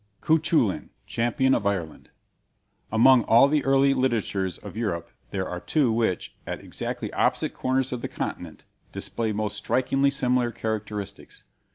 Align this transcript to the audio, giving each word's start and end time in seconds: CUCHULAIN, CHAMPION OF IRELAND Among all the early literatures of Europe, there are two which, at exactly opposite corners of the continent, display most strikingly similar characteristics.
CUCHULAIN, 0.21 0.89
CHAMPION 1.05 1.53
OF 1.53 1.67
IRELAND 1.67 2.09
Among 2.91 3.23
all 3.25 3.47
the 3.47 3.63
early 3.63 3.93
literatures 3.93 4.57
of 4.57 4.75
Europe, 4.75 5.11
there 5.29 5.47
are 5.47 5.59
two 5.59 5.91
which, 5.91 6.35
at 6.47 6.63
exactly 6.63 7.13
opposite 7.13 7.53
corners 7.53 7.91
of 7.93 8.01
the 8.01 8.07
continent, 8.07 8.65
display 8.91 9.31
most 9.31 9.57
strikingly 9.57 10.09
similar 10.09 10.49
characteristics. 10.51 11.43